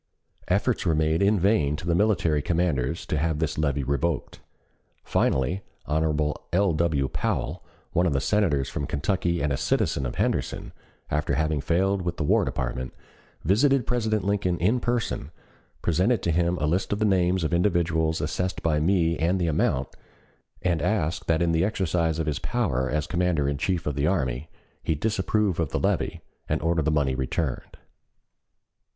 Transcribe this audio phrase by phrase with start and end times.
[0.47, 4.39] Efforts were made in vain to the military commanders to have this levy revoked.
[5.03, 6.33] Finally Hon.
[6.51, 6.73] L.
[6.73, 7.07] W.
[7.07, 10.73] Powell, one of the Senators from Kentucky and a citizen of Henderson,
[11.11, 12.95] after having failed with the War Department,
[13.43, 15.29] visited President Lincoln in person,
[15.83, 19.45] presented to him a list of the names of individuals assessed by me and the
[19.45, 19.89] amount,
[20.63, 24.07] and asked that in the exercise of his power as Commander in Chief of the
[24.07, 24.49] Army
[24.81, 27.77] he disapprove of the levy and order the money returned.